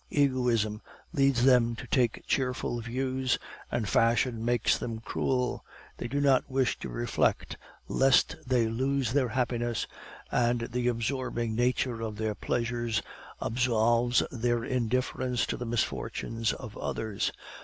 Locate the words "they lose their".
8.47-9.27